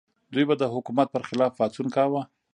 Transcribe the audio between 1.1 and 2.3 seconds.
پر خلاف پاڅون کاوه.